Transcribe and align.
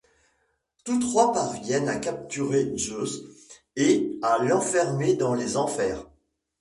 Tous 0.83 0.97
trois 0.99 1.31
parviennent 1.31 1.87
à 1.87 1.99
capturer 1.99 2.75
Zeus 2.75 3.19
et 3.75 4.17
à 4.23 4.39
l'enfermer 4.43 5.15
dans 5.15 5.35
les 5.35 5.57
Enfers. 5.57 6.07